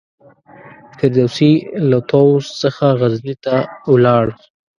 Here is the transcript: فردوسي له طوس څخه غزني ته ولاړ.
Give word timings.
فردوسي 0.97 1.53
له 1.89 1.99
طوس 2.11 2.45
څخه 2.61 2.85
غزني 2.99 3.35
ته 3.45 3.55
ولاړ. 3.93 4.25